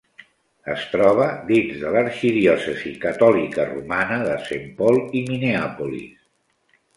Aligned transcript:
Es 0.75 0.85
troba 0.93 1.25
dins 1.49 1.75
de 1.83 1.91
l'arxidiòcesi 1.95 2.93
catòlica 3.03 3.67
romana 3.75 4.19
de 4.31 4.39
Saint 4.49 4.67
Paul 4.81 4.99
i 5.21 5.23
Minneapolis. 5.29 6.19